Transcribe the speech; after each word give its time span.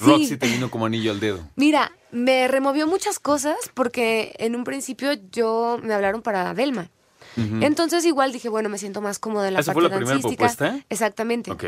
Roxy 0.00 0.36
te 0.36 0.46
vino 0.46 0.70
como 0.70 0.86
anillo 0.86 1.10
al 1.10 1.20
dedo. 1.20 1.40
Mira, 1.56 1.92
me 2.10 2.48
removió 2.48 2.86
muchas 2.86 3.18
cosas 3.18 3.56
porque 3.74 4.34
en 4.38 4.56
un 4.56 4.64
principio 4.64 5.12
yo 5.30 5.78
me 5.82 5.94
hablaron 5.94 6.22
para 6.22 6.52
Velma. 6.54 6.90
Uh 7.36 7.40
-huh. 7.40 7.66
Entonces 7.66 8.04
igual 8.04 8.32
dije, 8.32 8.48
bueno, 8.48 8.68
me 8.68 8.78
siento 8.78 9.00
más 9.00 9.18
cómoda 9.18 9.48
en 9.48 9.54
la 9.54 9.60
¿Esa 9.60 9.72
parte 9.72 9.88
fue 9.88 9.90
la 9.90 9.96
primera 9.96 10.20
propuesta? 10.20 10.80
Exactamente. 10.88 11.50
Ok. 11.50 11.64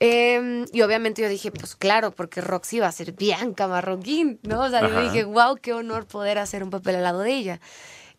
Eh, 0.00 0.64
y 0.72 0.82
obviamente 0.82 1.22
yo 1.22 1.28
dije, 1.28 1.50
pues 1.50 1.74
claro, 1.76 2.12
porque 2.12 2.40
Roxy 2.40 2.78
va 2.78 2.88
a 2.88 2.92
ser 2.92 3.12
Bianca 3.12 3.66
Marroquín, 3.66 4.38
¿no? 4.42 4.62
O 4.62 4.68
sea, 4.70 4.80
Ajá. 4.80 4.88
yo 4.88 5.02
dije, 5.10 5.24
wow, 5.24 5.56
qué 5.60 5.72
honor 5.72 6.06
poder 6.06 6.38
hacer 6.38 6.62
un 6.62 6.70
papel 6.70 6.96
al 6.96 7.02
lado 7.02 7.20
de 7.20 7.32
ella. 7.34 7.60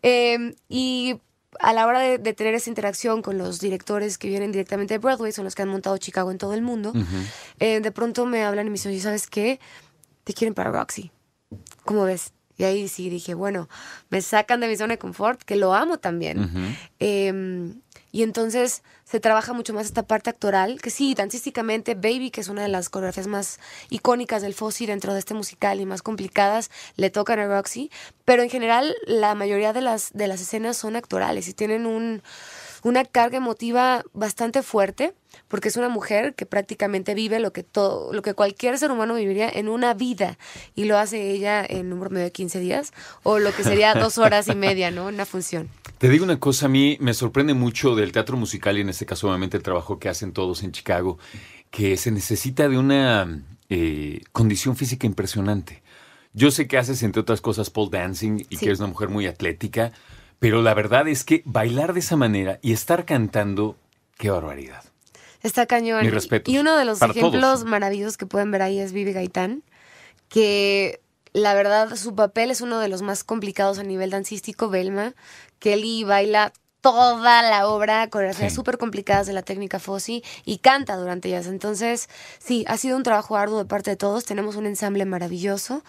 Eh, 0.02 0.54
y 0.68 1.20
a 1.58 1.72
la 1.72 1.86
hora 1.86 2.00
de, 2.00 2.18
de, 2.18 2.32
tener 2.32 2.54
esa 2.54 2.70
interacción 2.70 3.22
con 3.22 3.36
los 3.36 3.60
directores 3.60 4.18
que 4.18 4.28
vienen 4.28 4.52
directamente 4.52 4.94
de 4.94 4.98
Broadway, 4.98 5.32
son 5.32 5.44
los 5.44 5.54
que 5.54 5.62
han 5.62 5.68
montado 5.68 5.96
Chicago 5.98 6.30
en 6.30 6.38
todo 6.38 6.54
el 6.54 6.62
mundo, 6.62 6.92
uh 6.94 6.98
-huh. 6.98 7.26
eh, 7.58 7.80
de 7.80 7.90
pronto 7.90 8.24
me 8.26 8.44
hablan 8.44 8.66
y 8.66 8.70
me 8.70 8.74
dicen, 8.74 8.98
¿sabes 9.00 9.26
qué? 9.26 9.58
Te 10.24 10.32
quieren 10.32 10.54
para 10.54 10.70
Roxy. 10.70 11.10
¿Cómo 11.84 12.04
ves? 12.04 12.32
Y 12.56 12.64
ahí 12.64 12.88
sí 12.88 13.08
dije, 13.10 13.34
bueno, 13.34 13.68
me 14.10 14.20
sacan 14.20 14.60
de 14.60 14.68
mi 14.68 14.76
zona 14.76 14.94
de 14.94 14.98
confort, 14.98 15.42
que 15.42 15.56
lo 15.56 15.74
amo 15.74 15.98
también. 15.98 16.38
Uh 16.38 16.44
-huh. 16.44 16.76
eh, 17.00 17.74
y 18.12 18.22
entonces 18.22 18.82
se 19.04 19.20
trabaja 19.20 19.52
mucho 19.52 19.72
más 19.74 19.86
esta 19.86 20.02
parte 20.02 20.30
actoral, 20.30 20.80
que 20.80 20.90
sí, 20.90 21.14
dancísticamente, 21.14 21.94
Baby, 21.94 22.30
que 22.30 22.40
es 22.40 22.48
una 22.48 22.62
de 22.62 22.68
las 22.68 22.88
coreografías 22.88 23.26
más 23.26 23.60
icónicas 23.88 24.42
del 24.42 24.54
Fossi 24.54 24.86
dentro 24.86 25.12
de 25.12 25.18
este 25.18 25.34
musical 25.34 25.80
y 25.80 25.86
más 25.86 26.02
complicadas, 26.02 26.70
le 26.96 27.10
tocan 27.10 27.38
a 27.38 27.46
Roxy, 27.46 27.90
pero 28.24 28.42
en 28.42 28.50
general 28.50 28.94
la 29.06 29.34
mayoría 29.34 29.72
de 29.72 29.80
las, 29.80 30.12
de 30.12 30.28
las 30.28 30.40
escenas 30.40 30.76
son 30.76 30.96
actorales 30.96 31.48
y 31.48 31.54
tienen 31.54 31.86
un, 31.86 32.22
una 32.82 33.04
carga 33.04 33.38
emotiva 33.38 34.04
bastante 34.12 34.62
fuerte, 34.62 35.14
porque 35.48 35.68
es 35.68 35.76
una 35.76 35.88
mujer 35.88 36.34
que 36.34 36.46
prácticamente 36.46 37.14
vive 37.14 37.40
lo 37.40 37.52
que, 37.52 37.62
todo, 37.62 38.12
lo 38.12 38.22
que 38.22 38.34
cualquier 38.34 38.78
ser 38.78 38.90
humano 38.90 39.14
viviría 39.14 39.48
en 39.48 39.68
una 39.68 39.94
vida, 39.94 40.38
y 40.74 40.84
lo 40.84 40.98
hace 40.98 41.30
ella 41.30 41.64
en 41.64 41.92
un 41.92 42.00
promedio 42.00 42.24
de 42.24 42.32
15 42.32 42.60
días, 42.60 42.92
o 43.22 43.38
lo 43.38 43.52
que 43.52 43.64
sería 43.64 43.94
dos 43.94 44.18
horas 44.18 44.48
y 44.48 44.54
media, 44.54 44.90
¿no? 44.90 45.06
Una 45.06 45.26
función. 45.26 45.68
Te 45.98 46.08
digo 46.08 46.24
una 46.24 46.40
cosa, 46.40 46.66
a 46.66 46.68
mí 46.68 46.96
me 47.00 47.14
sorprende 47.14 47.54
mucho 47.54 47.94
del 47.94 48.12
teatro 48.12 48.36
musical 48.36 48.78
y 48.78 48.80
en 48.80 48.88
este 48.88 49.06
caso 49.06 49.28
obviamente 49.28 49.56
el 49.56 49.62
trabajo 49.62 49.98
que 49.98 50.08
hacen 50.08 50.32
todos 50.32 50.62
en 50.62 50.72
Chicago, 50.72 51.18
que 51.70 51.96
se 51.96 52.10
necesita 52.10 52.68
de 52.68 52.78
una 52.78 53.42
eh, 53.68 54.22
condición 54.32 54.76
física 54.76 55.06
impresionante. 55.06 55.82
Yo 56.32 56.50
sé 56.50 56.68
que 56.68 56.78
haces, 56.78 57.02
entre 57.02 57.20
otras 57.20 57.40
cosas, 57.40 57.70
pole 57.70 57.90
dancing 57.90 58.46
y 58.48 58.56
sí. 58.56 58.58
que 58.58 58.66
eres 58.66 58.78
una 58.78 58.88
mujer 58.88 59.08
muy 59.08 59.26
atlética, 59.26 59.92
pero 60.40 60.62
la 60.62 60.74
verdad 60.74 61.06
es 61.06 61.22
que 61.22 61.42
bailar 61.44 61.92
de 61.92 62.00
esa 62.00 62.16
manera 62.16 62.58
y 62.62 62.72
estar 62.72 63.04
cantando, 63.04 63.76
qué 64.16 64.30
barbaridad. 64.30 64.82
Está 65.42 65.66
cañón. 65.66 66.02
Mi 66.02 66.10
respeto. 66.10 66.50
Y 66.50 66.58
uno 66.58 66.76
de 66.76 66.84
los 66.84 67.00
ejemplos 67.00 67.40
todos. 67.40 67.64
maravillosos 67.64 68.16
que 68.16 68.26
pueden 68.26 68.50
ver 68.50 68.62
ahí 68.62 68.80
es 68.80 68.92
Vivi 68.92 69.12
Gaitán, 69.12 69.62
que 70.28 71.00
la 71.32 71.54
verdad 71.54 71.94
su 71.94 72.14
papel 72.14 72.50
es 72.50 72.62
uno 72.62 72.80
de 72.80 72.88
los 72.88 73.02
más 73.02 73.22
complicados 73.22 73.78
a 73.78 73.82
nivel 73.84 74.10
dancístico, 74.10 74.68
Belma. 74.68 75.14
Kelly 75.58 76.04
baila 76.04 76.52
toda 76.80 77.42
la 77.42 77.66
obra, 77.68 78.08
coreografías 78.08 78.52
Sí. 78.52 78.56
súper 78.56 78.78
complicadas 78.78 79.26
de 79.26 79.32
la 79.32 79.42
técnica 79.42 79.78
Fossi 79.78 80.22
y 80.44 80.58
canta 80.58 80.96
durante 80.96 81.28
ellas. 81.28 81.46
Entonces, 81.46 82.08
sí, 82.38 82.64
ha 82.68 82.76
sido 82.76 82.96
un 82.96 83.02
trabajo 83.02 83.36
arduo 83.36 83.58
de 83.58 83.64
parte 83.66 83.90
de 83.90 83.96
todos. 83.96 84.24
Tenemos 84.24 84.56
un 84.56 84.66
ensamble 84.66 85.04
maravilloso. 85.04 85.82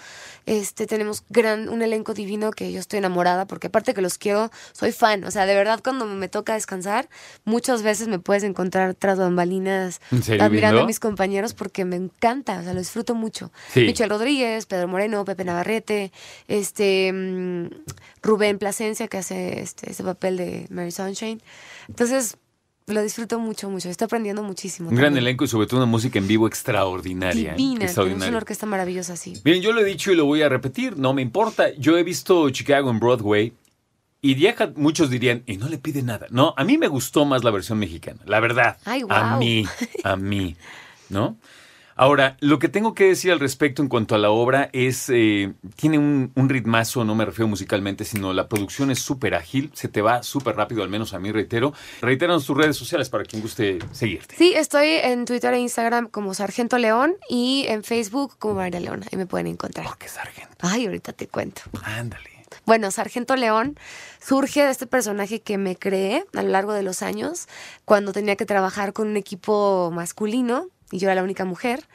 Este, 0.46 0.88
tenemos 0.88 1.24
gran, 1.30 1.70
un 1.70 1.82
elenco 1.82 2.14
divino 2.14 2.52
que 2.52 2.72
yo 2.72 2.80
estoy 2.80 3.00
enamorada 3.00 3.46
porque 3.46 3.68
aparte 3.68 3.94
que 3.94 4.02
los 4.02 4.18
quiero, 4.18 4.52
soy 4.74 4.92
fan. 4.92 5.24
O 5.24 5.32
sea, 5.32 5.46
de 5.46 5.56
verdad 5.56 5.80
cuando 5.84 6.06
me 6.06 6.28
toca 6.28 6.54
descansar, 6.56 7.08
muchas 7.46 7.84
veces 7.84 8.08
me 8.08 8.20
puedes 8.20 8.44
encontrar 8.44 8.94
tras 8.96 9.18
bambalinas 9.20 10.02
¿En 10.12 10.24
serio, 10.24 10.44
admirando 10.44 10.82
a 10.82 10.86
mis 10.86 11.00
compañeros 11.00 11.54
porque 11.54 11.86
me 11.86 11.96
encanta, 11.96 12.60
o 12.60 12.64
sea, 12.64 12.74
lo 12.74 12.80
disfruto 12.80 13.16
mucho. 13.16 13.52
Sí. 13.74 13.82
Michelle 13.82 14.10
Rodríguez, 14.10 14.66
Pedro 14.66 14.88
Moreno, 14.88 15.24
Pepe 15.26 15.44
Navarrete, 15.46 16.12
este 16.48 17.12
mm, 17.14 17.68
Rubén 18.24 18.58
Plasencia 18.58 19.08
que 19.08 19.18
hace 19.18 19.62
este, 19.62 19.92
ese 19.92 20.04
papel 20.04 20.38
de 20.38 20.68
Mary 20.82 20.92
Sunshine. 20.92 21.42
Entonces, 21.88 22.38
lo 22.88 23.02
disfruto 23.02 23.40
mucho, 23.40 23.70
mucho. 23.70 23.90
Estoy 23.90 24.06
aprendiendo 24.06 24.44
muchísimo. 24.44 24.90
Un 24.90 24.96
gran 24.96 25.18
elenco 25.18 25.46
y 25.46 25.48
sobre 25.48 25.68
todo 25.68 25.78
una 25.78 25.86
música 25.86 26.20
en 26.20 26.28
vivo 26.28 26.48
extraordinaria. 26.48 27.54
¿eh? 27.54 27.56
Divina. 27.56 27.86
Extraordinaria. 27.86 28.30
una 28.30 28.38
orquesta 28.38 28.66
maravillosa, 28.66 29.16
sí. 29.16 29.34
Miren, 29.44 29.62
yo 29.62 29.72
lo 29.72 29.82
he 29.82 29.86
dicho 29.86 30.12
y 30.12 30.16
lo 30.16 30.26
voy 30.26 30.42
a 30.42 30.50
repetir, 30.50 30.98
no 30.98 31.14
me 31.14 31.22
importa. 31.22 31.74
Yo 31.78 31.98
he 31.98 32.04
visto 32.04 32.50
Chicago 32.50 32.90
en 32.90 33.00
Broadway 33.00 33.54
y 34.22 34.48
muchos 34.76 35.10
dirían, 35.10 35.44
y 35.48 35.58
no 35.58 35.68
le 35.68 35.80
pide 35.80 36.04
nada. 36.04 36.28
No, 36.30 36.54
a 36.56 36.64
mí 36.64 36.78
me 36.78 36.88
gustó 36.88 37.26
más 37.26 37.44
la 37.44 37.50
versión 37.50 37.80
mexicana, 37.80 38.20
la 38.26 38.40
verdad. 38.40 38.78
Ay, 38.86 39.04
A 39.10 39.38
mí, 39.38 39.66
a 40.04 40.16
mí, 40.16 40.56
¿no? 41.10 41.38
Ahora, 42.02 42.36
lo 42.40 42.58
que 42.58 42.68
tengo 42.68 42.96
que 42.96 43.10
decir 43.10 43.32
al 43.32 43.40
respecto 43.40 43.84
en 43.84 43.88
cuanto 43.88 44.16
a 44.16 44.18
la 44.18 44.32
obra 44.32 44.72
es, 44.74 45.08
eh, 45.10 45.54
tiene 45.76 46.00
un, 46.00 46.32
un 46.34 46.50
ritmazo, 46.50 47.06
no 47.06 47.14
me 47.14 47.26
refiero 47.26 47.48
musicalmente, 47.48 48.06
sino 48.06 48.34
la 48.34 48.50
producción 48.50 48.90
es 48.90 48.98
súper 48.98 49.36
ágil, 49.36 49.70
se 49.76 49.88
te 49.88 50.02
va 50.02 50.24
súper 50.24 50.56
rápido, 50.56 50.82
al 50.82 50.90
menos 50.90 51.14
a 51.14 51.20
mí, 51.20 51.32
reitero. 51.32 51.76
Reiteran 52.02 52.42
tus 52.42 52.58
redes 52.58 52.76
sociales 52.76 53.08
para 53.12 53.24
quien 53.24 53.44
guste 53.44 53.78
seguirte. 53.92 54.36
Sí, 54.36 54.52
estoy 54.56 54.88
en 54.88 55.26
Twitter 55.26 55.54
e 55.54 55.60
Instagram 55.60 56.08
como 56.08 56.34
Sargento 56.34 56.80
León 56.80 57.14
y 57.30 57.66
en 57.68 57.84
Facebook 57.84 58.34
como 58.40 58.56
María 58.56 58.80
León. 58.80 59.04
Ahí 59.04 59.16
me 59.16 59.28
pueden 59.28 59.46
encontrar. 59.46 59.86
¿Por 59.86 60.00
qué 60.00 60.08
sargento? 60.08 60.58
Ay, 60.62 60.88
ahorita 60.88 61.14
te 61.14 61.28
cuento. 61.28 61.62
Ándale. 61.84 62.32
Bueno, 62.66 62.90
Sargento 62.90 63.36
León 63.36 63.78
surge 64.20 64.64
de 64.64 64.72
este 64.72 64.88
personaje 64.88 65.42
que 65.42 65.60
me 65.60 65.76
creé 65.76 66.26
a 66.34 66.42
lo 66.42 66.50
largo 66.50 66.74
de 66.74 66.82
los 66.82 67.04
años, 67.04 67.48
cuando 67.86 68.12
tenía 68.12 68.36
que 68.36 68.48
trabajar 68.48 68.92
con 68.92 69.08
un 69.08 69.18
equipo 69.18 69.92
masculino 69.94 70.68
y 70.92 71.00
yo 71.00 71.08
era 71.08 71.16
la 71.16 71.24
única 71.24 71.46
mujer. 71.46 71.86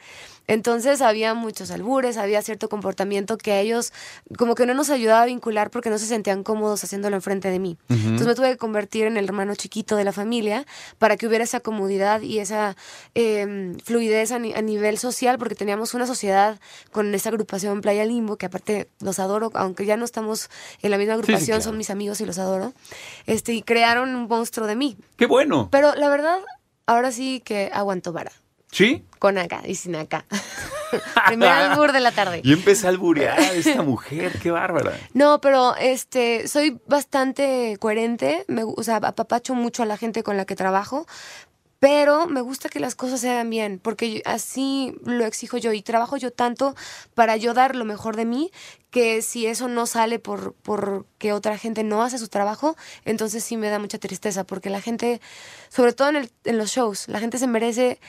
Entonces 0.49 1.01
había 1.01 1.33
muchos 1.33 1.71
albures, 1.71 2.15
había 2.15 2.41
cierto 2.41 2.69
comportamiento 2.69 3.37
que 3.37 3.51
a 3.51 3.59
ellos 3.59 3.91
como 4.37 4.55
que 4.55 4.65
no 4.65 4.73
nos 4.73 4.89
ayudaba 4.89 5.23
a 5.23 5.25
vincular 5.25 5.69
porque 5.69 5.89
no 5.89 5.97
se 5.97 6.05
sentían 6.05 6.43
cómodos 6.43 6.81
haciéndolo 6.85 7.17
enfrente 7.17 7.49
de 7.51 7.59
mí. 7.59 7.77
Entonces 7.89 8.27
me 8.27 8.33
tuve 8.33 8.51
que 8.51 8.57
convertir 8.57 9.07
en 9.07 9.17
el 9.17 9.25
hermano 9.25 9.55
chiquito 9.55 9.97
de 9.97 10.05
la 10.05 10.13
familia 10.13 10.65
para 10.99 11.17
que 11.17 11.27
hubiera 11.27 11.43
esa 11.43 11.59
comodidad 11.59 12.21
y 12.21 12.39
esa 12.39 12.77
eh, 13.13 13.75
fluidez 13.83 14.31
a, 14.31 14.39
ni- 14.39 14.53
a 14.53 14.61
nivel 14.61 14.97
social 14.97 15.37
porque 15.37 15.53
teníamos 15.55 15.93
una 15.93 16.07
sociedad 16.07 16.61
con 16.93 17.13
esa 17.13 17.27
agrupación 17.27 17.81
Playa 17.81 18.05
Limbo 18.05 18.37
que 18.37 18.45
aparte 18.45 18.87
los 19.01 19.19
adoro, 19.19 19.51
aunque 19.53 19.85
ya 19.85 19.97
no 19.97 20.05
estamos 20.05 20.49
en 20.81 20.91
la 20.91 20.97
misma 20.97 21.15
agrupación, 21.15 21.57
claro. 21.57 21.61
son 21.63 21.77
mis 21.77 21.89
amigos 21.89 22.21
y 22.21 22.25
los 22.25 22.37
adoro. 22.37 22.71
Este, 23.25 23.51
y 23.53 23.63
crearon 23.63 24.15
un 24.15 24.29
monstruo 24.29 24.65
de 24.65 24.77
mí. 24.77 24.97
¡Qué 25.17 25.25
bueno! 25.25 25.67
Pero 25.71 25.93
la 25.95 26.07
verdad, 26.07 26.39
ahora 26.85 27.11
sí 27.11 27.41
que 27.43 27.69
aguanto 27.73 28.13
vara. 28.13 28.31
¿Sí? 28.71 29.03
Con 29.19 29.37
acá 29.37 29.61
y 29.65 29.75
sin 29.75 29.95
acá. 29.95 30.25
Primer 31.27 31.49
albur 31.49 31.91
de 31.91 31.99
la 31.99 32.11
tarde. 32.11 32.41
Y 32.43 32.53
empecé 32.53 32.85
a 32.87 32.89
alburear 32.89 33.37
a 33.39 33.51
esta 33.53 33.81
mujer, 33.81 34.39
qué 34.41 34.51
bárbara. 34.51 34.97
No, 35.13 35.41
pero 35.41 35.75
este, 35.75 36.47
soy 36.47 36.79
bastante 36.85 37.77
coherente, 37.79 38.45
me, 38.47 38.63
o 38.63 38.83
sea, 38.83 38.97
apapacho 38.97 39.53
mucho 39.53 39.83
a 39.83 39.85
la 39.85 39.97
gente 39.97 40.23
con 40.23 40.37
la 40.37 40.45
que 40.45 40.55
trabajo, 40.55 41.05
pero 41.79 42.25
me 42.27 42.41
gusta 42.41 42.69
que 42.69 42.79
las 42.79 42.95
cosas 42.95 43.19
se 43.21 43.29
hagan 43.29 43.49
bien, 43.49 43.79
porque 43.79 44.21
así 44.25 44.95
lo 45.03 45.25
exijo 45.25 45.57
yo 45.57 45.73
y 45.73 45.81
trabajo 45.83 46.17
yo 46.17 46.31
tanto 46.31 46.75
para 47.13 47.37
yo 47.37 47.53
dar 47.53 47.75
lo 47.75 47.85
mejor 47.85 48.15
de 48.15 48.25
mí, 48.25 48.51
que 48.89 49.21
si 49.21 49.45
eso 49.45 49.67
no 49.67 49.85
sale 49.85 50.17
por 50.19 50.53
porque 50.63 51.33
otra 51.33 51.57
gente 51.57 51.83
no 51.83 52.01
hace 52.01 52.17
su 52.17 52.29
trabajo, 52.29 52.75
entonces 53.05 53.43
sí 53.43 53.57
me 53.57 53.69
da 53.69 53.77
mucha 53.77 53.99
tristeza, 53.99 54.43
porque 54.45 54.69
la 54.71 54.81
gente, 54.81 55.21
sobre 55.69 55.93
todo 55.93 56.09
en, 56.09 56.15
el- 56.15 56.31
en 56.45 56.57
los 56.57 56.71
shows, 56.71 57.07
la 57.09 57.19
gente 57.19 57.37
se 57.37 57.45
merece 57.47 57.99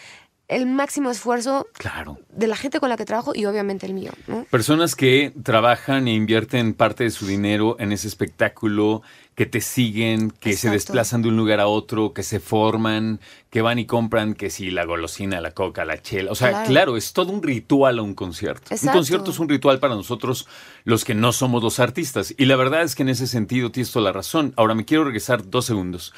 el 0.49 0.65
máximo 0.67 1.11
esfuerzo 1.11 1.67
Claro. 1.75 2.19
de 2.31 2.47
la 2.47 2.57
gente 2.57 2.81
con 2.81 2.89
la 2.89 2.97
que 2.97 3.05
trabajo 3.05 3.33
y 3.35 3.45
obviamente 3.45 3.85
el 3.87 3.93
mío, 3.95 4.13
¿no? 4.27 4.45
Personas 4.51 4.97
que 4.97 5.33
trabajan 5.43 6.09
e 6.09 6.15
invierten 6.15 6.73
parte 6.75 7.05
de 7.05 7.11
su 7.11 7.27
dinero 7.27 7.77
en 7.79 7.93
ese 7.93 8.09
espectáculo, 8.09 9.03
que 9.35 9.45
te 9.47 9.61
siguen, 9.61 10.31
que 10.33 10.55
se 10.55 10.69
desplazan 10.71 11.23
de 11.23 11.29
un 11.29 11.37
lugar 11.37 11.61
a 11.61 11.69
otro, 11.69 12.13
que 12.13 12.23
se 12.25 12.41
forman, 12.41 13.21
que 13.51 13.63
van 13.63 13.79
y 13.79 13.85
compran, 13.87 14.35
que 14.35 14.51
si 14.51 14.71
la 14.71 14.85
golosina, 14.85 15.41
la 15.41 15.53
coca, 15.53 15.85
la 15.85 16.01
chela. 16.03 16.33
O 16.33 16.35
sea, 16.35 16.49
claro, 16.51 16.67
Claro. 16.67 16.97
es 16.97 17.13
todo 17.13 17.31
un 17.31 17.43
ritual 17.43 17.99
a 18.01 18.03
un 18.03 18.15
concierto. 18.15 18.75
Un 18.83 18.89
concierto 18.89 19.31
es 19.31 19.39
un 19.39 19.49
ritual 19.49 19.79
para 19.79 19.95
nosotros 19.95 20.49
los 20.85 21.05
que 21.05 21.15
no 21.15 21.31
somos 21.33 21.63
los 21.63 21.79
artistas. 21.79 22.35
Y 22.37 22.47
la 22.47 22.57
verdad 22.57 22.83
es 22.83 22.97
que 22.97 23.03
en 23.03 23.11
ese 23.11 23.27
sentido 23.29 23.71
tienes 23.71 23.93
toda 23.93 24.07
la 24.07 24.13
razón. 24.13 24.55
Ahora 24.57 24.75
me 24.75 24.85
quiero 24.85 25.05
regresar 25.05 25.49
dos 25.49 25.67
segundos. 25.67 26.13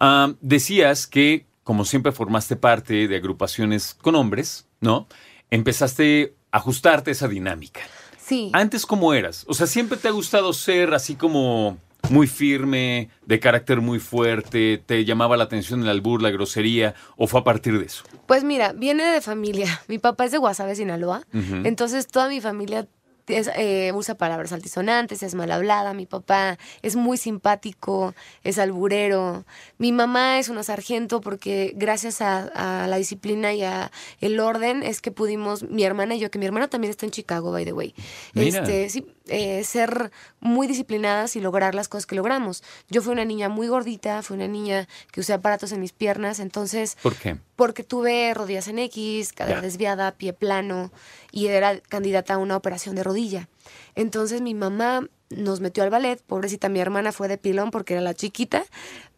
Ah, 0.00 0.32
decías 0.40 1.06
que, 1.06 1.46
como 1.66 1.84
siempre 1.84 2.12
formaste 2.12 2.54
parte 2.54 3.08
de 3.08 3.16
agrupaciones 3.16 3.92
con 4.00 4.14
hombres, 4.14 4.68
¿no? 4.80 5.08
Empezaste 5.50 6.36
a 6.52 6.58
ajustarte 6.58 7.10
a 7.10 7.12
esa 7.12 7.26
dinámica. 7.26 7.80
Sí. 8.24 8.50
Antes, 8.52 8.86
¿cómo 8.86 9.12
eras? 9.12 9.44
O 9.48 9.54
sea, 9.54 9.66
¿siempre 9.66 9.98
te 9.98 10.06
ha 10.06 10.12
gustado 10.12 10.52
ser 10.52 10.94
así 10.94 11.16
como 11.16 11.78
muy 12.08 12.28
firme, 12.28 13.10
de 13.26 13.40
carácter 13.40 13.80
muy 13.80 13.98
fuerte? 13.98 14.80
¿Te 14.86 15.04
llamaba 15.04 15.36
la 15.36 15.42
atención 15.42 15.82
el 15.82 15.88
albur, 15.88 16.22
la 16.22 16.30
grosería? 16.30 16.94
¿O 17.16 17.26
fue 17.26 17.40
a 17.40 17.44
partir 17.44 17.76
de 17.80 17.86
eso? 17.86 18.04
Pues 18.26 18.44
mira, 18.44 18.72
viene 18.72 19.02
de 19.02 19.20
familia. 19.20 19.82
Mi 19.88 19.98
papá 19.98 20.26
es 20.26 20.30
de 20.30 20.38
Guasave, 20.38 20.76
Sinaloa. 20.76 21.26
Entonces 21.32 22.06
toda 22.06 22.28
mi 22.28 22.40
familia 22.40 22.86
es, 23.28 23.50
eh, 23.56 23.92
usa 23.94 24.16
palabras 24.16 24.52
altisonantes, 24.52 25.22
es 25.22 25.34
mal 25.34 25.50
hablada. 25.50 25.94
Mi 25.94 26.06
papá 26.06 26.58
es 26.82 26.96
muy 26.96 27.16
simpático, 27.16 28.14
es 28.44 28.58
alburero. 28.58 29.44
Mi 29.78 29.92
mamá 29.92 30.38
es 30.38 30.48
una 30.48 30.62
sargento 30.62 31.20
porque 31.20 31.72
gracias 31.76 32.20
a, 32.20 32.82
a 32.82 32.86
la 32.86 32.96
disciplina 32.96 33.52
y 33.52 33.62
a 33.62 33.90
el 34.20 34.40
orden 34.40 34.82
es 34.82 35.00
que 35.00 35.10
pudimos, 35.10 35.62
mi 35.64 35.84
hermana 35.84 36.14
y 36.14 36.20
yo, 36.20 36.30
que 36.30 36.38
mi 36.38 36.46
hermana 36.46 36.68
también 36.68 36.90
está 36.90 37.06
en 37.06 37.12
Chicago, 37.12 37.52
by 37.52 37.64
the 37.64 37.72
way, 37.72 37.94
Mira. 38.34 38.60
este, 38.60 38.88
sí, 38.88 39.06
eh, 39.28 39.64
ser 39.64 40.10
muy 40.40 40.66
disciplinadas 40.66 41.36
y 41.36 41.40
lograr 41.40 41.74
las 41.74 41.88
cosas 41.88 42.06
que 42.06 42.14
logramos. 42.14 42.62
Yo 42.88 43.02
fui 43.02 43.12
una 43.12 43.24
niña 43.24 43.48
muy 43.48 43.68
gordita, 43.68 44.22
fui 44.22 44.36
una 44.36 44.48
niña 44.48 44.88
que 45.12 45.20
usé 45.20 45.32
aparatos 45.32 45.72
en 45.72 45.80
mis 45.80 45.92
piernas, 45.92 46.38
entonces 46.40 46.96
¿Por 47.02 47.16
qué? 47.16 47.36
porque 47.56 47.82
tuve 47.82 48.32
rodillas 48.34 48.68
en 48.68 48.78
X, 48.78 49.32
cadera 49.32 49.60
desviada, 49.60 50.12
pie 50.12 50.32
plano 50.32 50.92
y 51.32 51.48
era 51.48 51.78
candidata 51.80 52.34
a 52.34 52.38
una 52.38 52.56
operación 52.56 52.94
de 52.94 53.02
rodilla. 53.02 53.48
Entonces 53.94 54.40
mi 54.40 54.54
mamá 54.54 55.08
nos 55.30 55.60
metió 55.60 55.82
al 55.82 55.90
ballet, 55.90 56.22
pobrecita 56.22 56.68
mi 56.68 56.80
hermana 56.80 57.12
fue 57.12 57.28
de 57.28 57.38
pilón 57.38 57.70
porque 57.70 57.94
era 57.94 58.02
la 58.02 58.14
chiquita, 58.14 58.64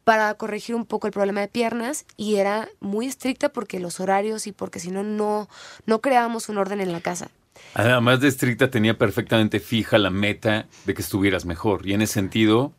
para 0.04 0.32
corregir 0.34 0.74
un 0.74 0.86
poco 0.86 1.06
el 1.06 1.12
problema 1.12 1.42
de 1.42 1.48
piernas 1.48 2.06
y 2.16 2.36
era 2.36 2.70
muy 2.80 3.06
estricta 3.06 3.50
porque 3.50 3.78
los 3.78 4.00
horarios 4.00 4.46
y 4.46 4.52
porque 4.52 4.80
si 4.80 4.90
no, 4.90 5.02
no, 5.02 5.50
no 5.84 6.00
creábamos 6.00 6.48
un 6.48 6.56
orden 6.56 6.80
en 6.80 6.92
la 6.92 7.02
casa. 7.02 7.28
Además 7.74 8.20
de 8.20 8.28
estricta, 8.28 8.70
tenía 8.70 8.98
perfectamente 8.98 9.60
fija 9.60 9.98
la 9.98 10.10
meta 10.10 10.66
de 10.84 10.94
que 10.94 11.02
estuvieras 11.02 11.44
mejor. 11.44 11.86
Y 11.86 11.92
en 11.92 12.02
ese 12.02 12.14
sentido, 12.14 12.72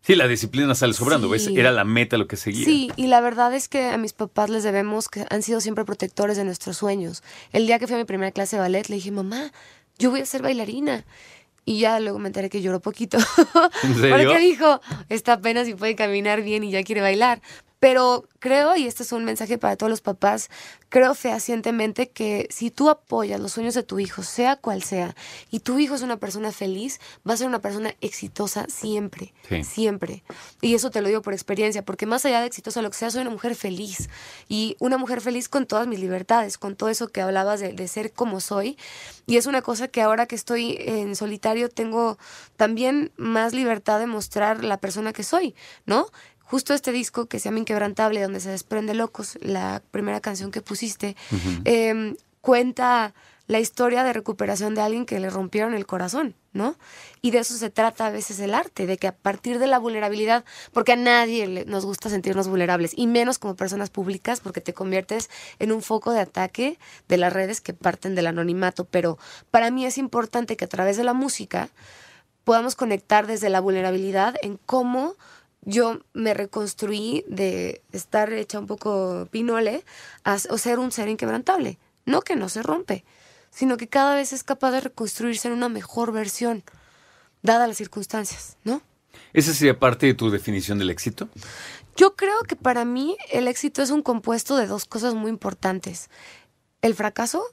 sí, 0.00 0.14
la 0.14 0.26
disciplina 0.26 0.74
sale 0.74 0.94
sobrando, 0.94 1.28
¿ves? 1.28 1.46
Era 1.46 1.70
la 1.70 1.84
meta 1.84 2.16
lo 2.16 2.26
que 2.26 2.36
seguía. 2.36 2.64
Sí, 2.64 2.90
y 2.96 3.06
la 3.06 3.20
verdad 3.20 3.54
es 3.54 3.68
que 3.68 3.88
a 3.88 3.98
mis 3.98 4.12
papás 4.12 4.50
les 4.50 4.64
debemos 4.64 5.08
que 5.08 5.26
han 5.30 5.42
sido 5.42 5.60
siempre 5.60 5.84
protectores 5.84 6.36
de 6.36 6.44
nuestros 6.44 6.76
sueños. 6.76 7.22
El 7.52 7.66
día 7.66 7.78
que 7.78 7.86
fui 7.86 7.94
a 7.94 7.98
mi 7.98 8.04
primera 8.04 8.32
clase 8.32 8.56
de 8.56 8.60
ballet, 8.62 8.88
le 8.88 8.96
dije, 8.96 9.10
mamá, 9.10 9.52
yo 9.98 10.10
voy 10.10 10.20
a 10.20 10.26
ser 10.26 10.42
bailarina. 10.42 11.04
Y 11.64 11.78
ya 11.78 12.00
luego 12.00 12.18
me 12.18 12.28
enteré 12.28 12.50
que 12.50 12.60
lloró 12.60 12.80
poquito. 12.80 13.18
¿En 13.84 13.94
serio? 14.00 14.16
Porque 14.16 14.38
dijo, 14.40 14.80
está 15.08 15.34
apenas 15.34 15.68
y 15.68 15.74
puede 15.74 15.94
caminar 15.94 16.42
bien 16.42 16.64
y 16.64 16.72
ya 16.72 16.82
quiere 16.82 17.00
bailar. 17.00 17.40
Pero 17.82 18.28
creo, 18.38 18.76
y 18.76 18.86
este 18.86 19.02
es 19.02 19.10
un 19.10 19.24
mensaje 19.24 19.58
para 19.58 19.74
todos 19.74 19.90
los 19.90 20.00
papás, 20.00 20.50
creo 20.88 21.16
fehacientemente 21.16 22.10
que 22.10 22.46
si 22.48 22.70
tú 22.70 22.88
apoyas 22.88 23.40
los 23.40 23.54
sueños 23.54 23.74
de 23.74 23.82
tu 23.82 23.98
hijo, 23.98 24.22
sea 24.22 24.54
cual 24.54 24.84
sea, 24.84 25.16
y 25.50 25.58
tu 25.58 25.80
hijo 25.80 25.96
es 25.96 26.02
una 26.02 26.16
persona 26.16 26.52
feliz, 26.52 27.00
va 27.28 27.34
a 27.34 27.36
ser 27.36 27.48
una 27.48 27.60
persona 27.60 27.92
exitosa 28.00 28.66
siempre, 28.68 29.34
Sí. 29.48 29.64
siempre. 29.64 30.22
Y 30.60 30.76
eso 30.76 30.92
te 30.92 31.02
lo 31.02 31.08
digo 31.08 31.22
por 31.22 31.32
experiencia, 31.32 31.84
porque 31.84 32.06
más 32.06 32.24
allá 32.24 32.40
de 32.40 32.46
exitosa 32.46 32.82
lo 32.82 32.90
que 32.90 32.98
sea, 32.98 33.10
soy 33.10 33.22
una 33.22 33.30
mujer 33.30 33.56
feliz. 33.56 34.08
Y 34.48 34.76
una 34.78 34.96
mujer 34.96 35.20
feliz 35.20 35.48
con 35.48 35.66
todas 35.66 35.88
mis 35.88 35.98
libertades, 35.98 36.58
con 36.58 36.76
todo 36.76 36.88
eso 36.88 37.08
que 37.08 37.20
hablabas 37.20 37.58
de, 37.58 37.72
de 37.72 37.88
ser 37.88 38.12
como 38.12 38.38
soy. 38.38 38.78
Y 39.26 39.38
es 39.38 39.46
una 39.46 39.60
cosa 39.60 39.88
que 39.88 40.02
ahora 40.02 40.26
que 40.26 40.36
estoy 40.36 40.76
en 40.78 41.16
solitario 41.16 41.68
tengo 41.68 42.16
también 42.56 43.10
más 43.16 43.54
libertad 43.54 43.98
de 43.98 44.06
mostrar 44.06 44.62
la 44.62 44.76
persona 44.76 45.12
que 45.12 45.24
soy, 45.24 45.56
¿no? 45.84 46.06
Justo 46.44 46.74
este 46.74 46.92
disco 46.92 47.26
que 47.26 47.38
se 47.38 47.44
llama 47.48 47.60
Inquebrantable, 47.60 48.20
donde 48.22 48.40
se 48.40 48.50
desprende 48.50 48.94
Locos, 48.94 49.38
la 49.40 49.82
primera 49.90 50.20
canción 50.20 50.50
que 50.50 50.60
pusiste, 50.62 51.16
eh, 51.64 52.14
cuenta 52.40 53.14
la 53.48 53.58
historia 53.58 54.04
de 54.04 54.12
recuperación 54.12 54.74
de 54.74 54.80
alguien 54.82 55.04
que 55.04 55.18
le 55.18 55.28
rompieron 55.28 55.74
el 55.74 55.84
corazón, 55.84 56.34
¿no? 56.52 56.76
Y 57.22 57.32
de 57.32 57.38
eso 57.38 57.54
se 57.54 57.70
trata 57.70 58.06
a 58.06 58.10
veces 58.10 58.38
el 58.40 58.54
arte, 58.54 58.86
de 58.86 58.96
que 58.96 59.08
a 59.08 59.12
partir 59.14 59.58
de 59.58 59.66
la 59.66 59.78
vulnerabilidad, 59.78 60.44
porque 60.72 60.92
a 60.92 60.96
nadie 60.96 61.46
le- 61.46 61.64
nos 61.64 61.84
gusta 61.84 62.08
sentirnos 62.08 62.48
vulnerables, 62.48 62.92
y 62.96 63.06
menos 63.08 63.38
como 63.38 63.56
personas 63.56 63.90
públicas, 63.90 64.40
porque 64.40 64.60
te 64.60 64.72
conviertes 64.72 65.28
en 65.58 65.72
un 65.72 65.82
foco 65.82 66.12
de 66.12 66.20
ataque 66.20 66.78
de 67.08 67.16
las 67.16 67.32
redes 67.32 67.60
que 67.60 67.74
parten 67.74 68.14
del 68.14 68.26
anonimato, 68.28 68.84
pero 68.84 69.18
para 69.50 69.70
mí 69.70 69.84
es 69.86 69.98
importante 69.98 70.56
que 70.56 70.64
a 70.64 70.68
través 70.68 70.96
de 70.96 71.04
la 71.04 71.12
música 71.14 71.68
podamos 72.44 72.74
conectar 72.74 73.26
desde 73.26 73.50
la 73.50 73.60
vulnerabilidad 73.60 74.34
en 74.42 74.56
cómo 74.66 75.14
yo 75.62 76.00
me 76.12 76.34
reconstruí 76.34 77.24
de 77.28 77.82
estar 77.92 78.32
hecha 78.32 78.58
un 78.58 78.66
poco 78.66 79.28
pinole 79.30 79.84
a 80.24 80.36
o 80.50 80.58
ser 80.58 80.78
un 80.78 80.92
ser 80.92 81.08
inquebrantable. 81.08 81.78
No 82.04 82.22
que 82.22 82.36
no 82.36 82.48
se 82.48 82.62
rompe, 82.62 83.04
sino 83.50 83.76
que 83.76 83.88
cada 83.88 84.16
vez 84.16 84.32
es 84.32 84.42
capaz 84.42 84.72
de 84.72 84.80
reconstruirse 84.80 85.48
en 85.48 85.54
una 85.54 85.68
mejor 85.68 86.12
versión, 86.12 86.64
dadas 87.42 87.68
las 87.68 87.76
circunstancias, 87.76 88.56
¿no? 88.64 88.82
¿Esa 89.32 89.54
sería 89.54 89.78
parte 89.78 90.06
de 90.06 90.14
tu 90.14 90.30
definición 90.30 90.78
del 90.78 90.90
éxito? 90.90 91.28
Yo 91.96 92.16
creo 92.16 92.40
que 92.42 92.56
para 92.56 92.84
mí 92.84 93.16
el 93.30 93.48
éxito 93.48 93.82
es 93.82 93.90
un 93.90 94.02
compuesto 94.02 94.56
de 94.56 94.66
dos 94.66 94.84
cosas 94.84 95.14
muy 95.14 95.30
importantes. 95.30 96.10
El 96.80 96.94
fracaso 96.94 97.44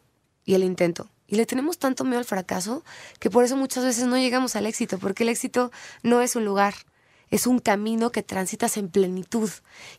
y 0.45 0.55
el 0.55 0.63
intento. 0.63 1.09
Y 1.27 1.35
le 1.35 1.45
tenemos 1.45 1.77
tanto 1.77 2.03
miedo 2.05 2.17
al 2.17 2.25
fracaso 2.25 2.83
que 3.19 3.29
por 3.29 3.43
eso 3.43 3.55
muchas 3.55 3.83
veces 3.83 4.05
no 4.05 4.17
llegamos 4.17 4.55
al 4.55 4.65
éxito, 4.65 4.97
porque 4.97 5.23
el 5.23 5.29
éxito 5.29 5.71
no 6.01 6.21
es 6.21 6.35
un 6.35 6.43
lugar, 6.43 6.73
es 7.31 7.47
un 7.47 7.59
camino 7.59 8.11
que 8.11 8.23
transitas 8.23 8.77
en 8.77 8.89
plenitud 8.89 9.49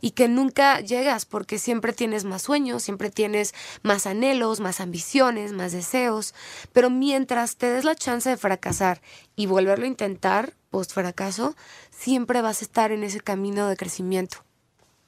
y 0.00 0.12
que 0.12 0.28
nunca 0.28 0.80
llegas 0.80 1.26
porque 1.26 1.58
siempre 1.58 1.92
tienes 1.92 2.25
más 2.25 2.42
sueños, 2.42 2.82
siempre 2.82 3.10
tienes 3.10 3.54
más 3.82 4.06
anhelos, 4.06 4.60
más 4.60 4.80
ambiciones, 4.80 5.52
más 5.52 5.72
deseos, 5.72 6.34
pero 6.72 6.90
mientras 6.90 7.56
te 7.56 7.70
des 7.70 7.84
la 7.84 7.94
chance 7.94 8.28
de 8.28 8.37
fracasar 8.37 9.00
y 9.37 9.46
volverlo 9.46 9.84
a 9.84 9.88
intentar 9.88 10.54
post 10.70 10.92
fracaso, 10.92 11.56
siempre 11.90 12.42
vas 12.42 12.62
a 12.62 12.64
estar 12.64 12.92
en 12.92 13.04
ese 13.04 13.20
camino 13.20 13.68
de 13.68 13.76
crecimiento. 13.76 14.38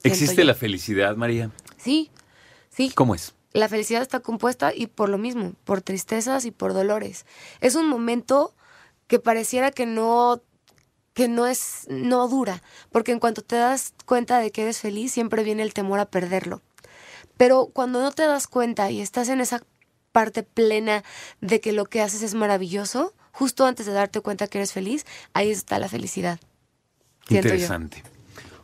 ¿Existe 0.02 0.36
yo. 0.36 0.44
la 0.44 0.54
felicidad, 0.54 1.16
María? 1.16 1.50
Sí, 1.76 2.10
sí. 2.70 2.90
¿Cómo 2.94 3.14
es? 3.14 3.34
La 3.52 3.68
felicidad 3.68 4.02
está 4.02 4.20
compuesta 4.20 4.72
y 4.74 4.86
por 4.86 5.08
lo 5.08 5.18
mismo, 5.18 5.52
por 5.64 5.82
tristezas 5.82 6.44
y 6.44 6.50
por 6.50 6.72
dolores. 6.72 7.26
Es 7.60 7.74
un 7.74 7.86
momento 7.86 8.54
que 9.06 9.18
pareciera 9.18 9.70
que 9.70 9.84
no 9.84 10.40
que 11.14 11.28
no 11.28 11.47
es 11.47 11.87
no 11.88 12.28
dura, 12.28 12.62
porque 12.90 13.12
en 13.12 13.19
cuanto 13.19 13.42
te 13.42 13.57
das 13.57 13.95
cuenta 14.07 14.38
de 14.38 14.50
que 14.50 14.62
eres 14.62 14.81
feliz, 14.81 15.12
siempre 15.12 15.45
viene 15.45 15.62
el 15.62 15.75
temor 15.75 15.99
a 15.99 16.07
perderlo. 16.07 16.62
Pero 17.37 17.66
cuando 17.73 18.00
no 18.00 18.12
te 18.12 18.23
das 18.23 18.47
cuenta 18.47 18.90
y 18.90 19.00
estás 19.00 19.28
en 19.28 19.40
esa 19.40 19.62
parte 20.12 20.42
plena 20.42 21.02
de 21.40 21.61
que 21.61 21.73
lo 21.73 21.87
que 21.87 22.02
haces 22.02 22.23
es 22.23 22.35
maravilloso, 22.35 23.14
justo 23.33 23.66
antes 23.66 23.87
de 23.87 23.92
darte 23.92 24.21
cuenta 24.21 24.47
que 24.47 24.59
eres 24.59 24.73
feliz, 24.73 25.07
ahí 25.33 25.50
está 25.50 25.78
la 25.78 25.88
felicidad. 25.88 26.38
Interesante. 27.28 28.02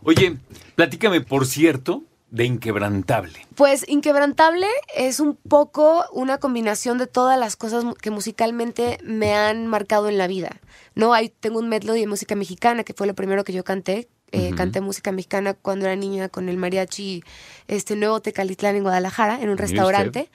Oye, 0.03 0.37
platícame, 0.75 1.21
por 1.21 1.47
cierto, 1.47 2.05
de 2.31 2.45
Inquebrantable. 2.45 3.47
Pues 3.55 3.89
Inquebrantable 3.89 4.67
es 4.95 5.21
un 5.21 5.37
poco 5.37 6.05
una 6.13 6.39
combinación 6.39 6.99
de 6.99 7.07
todas 7.07 7.39
las 7.39 7.57
cosas 7.57 7.85
que 8.01 8.11
musicalmente 8.11 8.99
me 9.03 9.35
han 9.35 9.67
marcado 9.67 10.09
en 10.09 10.19
la 10.19 10.27
vida. 10.27 10.61
No, 10.95 11.15
hay 11.15 11.29
tengo 11.31 11.59
un 11.59 11.69
medley 11.69 12.01
de 12.01 12.07
música 12.07 12.35
mexicana 12.35 12.85
que 12.85 12.93
fue 12.95 13.07
lo 13.07 13.15
primero 13.15 13.45
que 13.45 13.53
yo 13.53 13.65
canté. 13.65 14.09
Eh, 14.31 14.51
Canté 14.55 14.83
música 14.83 15.11
mexicana 15.11 15.55
cuando 15.55 15.87
era 15.87 15.97
niña 15.97 16.29
con 16.29 16.51
el 16.51 16.59
mariachi 16.59 17.25
este 17.67 17.97
nuevo 17.97 18.21
Tecalitlán 18.21 18.77
en 18.77 18.83
Guadalajara 18.83 19.41
en 19.41 19.49
un 19.49 19.57
restaurante. 19.57 20.29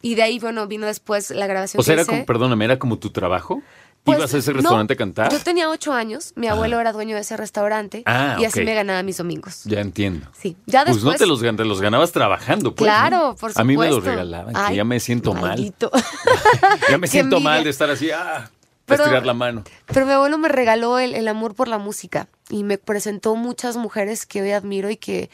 Y 0.00 0.14
de 0.14 0.22
ahí, 0.22 0.38
bueno, 0.38 0.66
vino 0.66 0.86
después 0.86 1.30
la 1.30 1.46
grabación 1.46 1.78
O 1.78 1.82
sea, 1.84 1.92
que 1.92 2.00
era 2.00 2.02
hice. 2.02 2.10
como, 2.10 2.24
perdóname, 2.26 2.64
¿era 2.64 2.78
como 2.78 2.98
tu 2.98 3.10
trabajo? 3.10 3.62
Pues, 4.04 4.18
¿Ibas 4.18 4.34
a 4.34 4.38
ese 4.38 4.50
no, 4.52 4.58
restaurante 4.58 4.92
a 4.92 4.96
cantar? 4.96 5.32
Yo 5.32 5.40
tenía 5.40 5.70
ocho 5.70 5.94
años, 5.94 6.34
mi 6.36 6.46
abuelo 6.46 6.78
era 6.78 6.92
dueño 6.92 7.14
de 7.14 7.22
ese 7.22 7.38
restaurante 7.38 8.02
Ah, 8.04 8.36
y 8.38 8.44
así 8.44 8.62
me 8.62 8.74
ganaba 8.74 9.02
mis 9.02 9.16
domingos. 9.16 9.62
Ya 9.64 9.80
entiendo. 9.80 10.26
Sí, 10.38 10.58
ya 10.66 10.84
Pues 10.84 10.96
después... 10.96 11.14
no 11.14 11.18
te 11.18 11.26
los, 11.26 11.40
te 11.56 11.64
los 11.64 11.80
ganabas 11.80 12.12
trabajando, 12.12 12.74
pues. 12.74 12.86
Claro, 12.86 13.16
¿no? 13.16 13.22
por 13.28 13.34
supuesto. 13.52 13.60
A 13.62 13.64
mí 13.64 13.76
me 13.78 13.88
los 13.88 14.04
regalaban, 14.04 14.54
que 14.68 14.76
ya 14.76 14.84
me 14.84 15.00
siento 15.00 15.32
mal. 15.32 15.72
Ya 16.90 16.98
me 16.98 17.06
siento 17.06 17.40
mal 17.40 17.64
de 17.64 17.70
estar 17.70 17.88
así, 17.90 18.10
ah, 18.10 18.50
Pero- 18.84 19.04
estirar 19.04 19.24
la 19.24 19.32
mano. 19.32 19.64
Pero 19.86 20.04
mi 20.04 20.12
abuelo 20.12 20.36
me 20.36 20.48
regaló 20.50 20.98
el, 20.98 21.14
el 21.14 21.26
amor 21.26 21.54
por 21.54 21.68
la 21.68 21.78
música 21.78 22.28
y 22.50 22.62
me 22.62 22.76
presentó 22.76 23.34
muchas 23.36 23.76
mujeres 23.78 24.26
que 24.26 24.42
hoy 24.42 24.50
admiro 24.52 24.90
y 24.90 24.98
que 24.98 25.30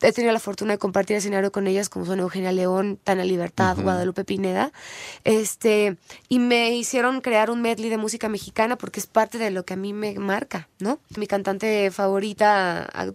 he 0.00 0.12
tenido 0.12 0.32
la 0.32 0.40
fortuna 0.40 0.72
de 0.72 0.78
compartir 0.78 1.16
escenario 1.16 1.52
con 1.52 1.66
ellas, 1.66 1.88
como 1.88 2.06
son 2.06 2.20
Eugenia 2.20 2.52
León, 2.52 2.98
Tana 3.02 3.24
Libertad, 3.24 3.76
Guadalupe 3.80 4.24
Pineda. 4.24 4.72
Este, 5.24 5.96
y 6.28 6.38
me 6.38 6.74
hicieron 6.76 7.20
crear 7.20 7.50
un 7.50 7.62
medley 7.62 7.90
de 7.90 7.98
música 7.98 8.28
mexicana 8.28 8.76
porque 8.76 9.00
es 9.00 9.06
parte 9.06 9.38
de 9.38 9.50
lo 9.50 9.64
que 9.64 9.74
a 9.74 9.76
mí 9.76 9.92
me 9.92 10.14
marca, 10.18 10.68
¿no? 10.78 11.00
Mi 11.16 11.26
cantante 11.26 11.90
favorita 11.90 12.88
ah, 12.92 13.12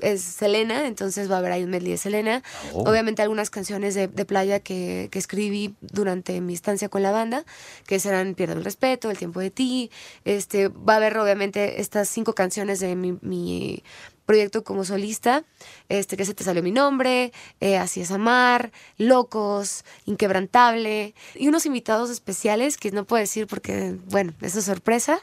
es 0.00 0.22
Selena, 0.22 0.86
entonces 0.86 1.30
va 1.30 1.36
a 1.36 1.38
haber 1.38 1.52
ahí 1.52 1.62
un 1.64 1.70
medley 1.70 1.92
de 1.92 1.98
Selena. 1.98 2.42
Oh. 2.72 2.90
Obviamente 2.90 3.22
algunas 3.22 3.50
canciones 3.50 3.94
de, 3.94 4.08
de 4.08 4.24
playa 4.24 4.60
que, 4.60 5.08
que 5.10 5.18
escribí 5.18 5.76
durante 5.80 6.40
mi 6.40 6.54
estancia 6.54 6.88
con 6.88 7.02
la 7.02 7.12
banda, 7.12 7.44
que 7.86 8.00
serán 8.00 8.34
Pierde 8.34 8.54
el 8.54 8.64
Respeto, 8.64 9.10
El 9.10 9.18
Tiempo 9.18 9.40
de 9.40 9.50
Ti. 9.50 9.90
Este, 10.24 10.68
va 10.68 10.94
a 10.94 10.96
haber 10.96 11.16
obviamente 11.16 11.80
estas 11.80 12.08
cinco 12.08 12.34
canciones 12.34 12.80
de 12.80 12.96
mi, 12.96 13.18
mi 13.22 13.84
proyecto 14.24 14.64
como 14.64 14.84
solista, 14.84 15.44
este, 15.88 16.16
que 16.16 16.24
se 16.24 16.34
te 16.34 16.44
salió 16.44 16.62
mi 16.62 16.72
nombre, 16.72 17.32
eh, 17.60 17.76
Así 17.76 18.00
es 18.00 18.10
Amar, 18.10 18.72
Locos, 18.96 19.84
Inquebrantable, 20.06 21.14
y 21.34 21.48
unos 21.48 21.66
invitados 21.66 22.10
especiales 22.10 22.76
que 22.76 22.90
no 22.90 23.04
puedo 23.04 23.20
decir 23.20 23.46
porque, 23.46 23.96
bueno, 24.06 24.32
eso 24.40 24.58
es 24.58 24.64
sorpresa. 24.64 25.20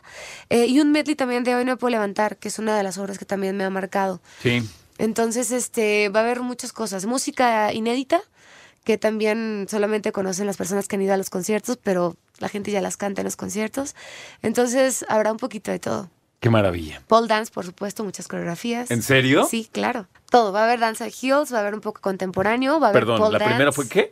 Eh, 0.50 0.68
y 0.68 0.80
un 0.80 0.92
medley 0.92 1.16
también 1.16 1.44
de 1.44 1.56
Hoy 1.56 1.66
no 1.66 1.74
me 1.74 1.78
puedo 1.78 1.92
levantar, 1.92 2.38
que 2.38 2.48
es 2.48 2.60
una 2.60 2.78
de 2.78 2.84
las 2.84 2.98
obras 2.98 3.18
que 3.18 3.26
también 3.26 3.58
me 3.58 3.64
ha 3.64 3.70
marcado. 3.70 4.22
Sí. 4.42 4.62
Entonces, 4.98 5.52
este, 5.52 6.10
va 6.10 6.20
a 6.20 6.24
haber 6.24 6.42
muchas 6.42 6.74
cosas. 6.74 7.06
Música 7.06 7.74
inédita, 7.74 8.22
que 8.84 8.98
también 8.98 9.68
solamente 9.70 10.12
conocen 10.12 10.46
las 10.46 10.58
personas 10.58 10.88
que 10.88 10.96
han 10.96 11.02
ido 11.02 11.14
a 11.14 11.18
los 11.18 11.30
conciertos, 11.30 11.78
pero 11.82 12.18
la 12.40 12.50
gente 12.50 12.72
ya 12.72 12.82
las 12.82 12.98
canta 12.98 13.22
en 13.22 13.26
los 13.26 13.36
conciertos. 13.36 13.96
Entonces, 14.42 15.06
habrá 15.10 15.32
un 15.32 15.38
poquito 15.38 15.72
de 15.72 15.80
todo. 15.80 16.10
Qué 16.42 16.50
maravilla. 16.50 17.02
Pole 17.08 17.28
dance, 17.28 17.52
por 17.54 17.64
supuesto, 17.66 18.04
muchas 18.04 18.28
coreografías. 18.28 18.90
¿En 18.92 19.04
serio? 19.04 19.46
Sí, 19.50 19.70
claro. 19.72 20.08
Todo. 20.30 20.52
Va 20.52 20.62
a 20.62 20.64
haber 20.66 20.80
danza 20.80 21.06
de 21.06 21.14
heels, 21.22 21.54
va 21.54 21.58
a 21.60 21.62
haber 21.62 21.76
un 21.76 21.82
poco 21.82 22.02
contemporáneo, 22.02 22.80
va 22.80 22.88
a 22.88 22.90
haber 22.90 23.04
Perdón, 23.06 23.32
¿la 23.32 23.38
primera 23.40 23.72
fue 23.72 23.88
qué? 23.88 24.12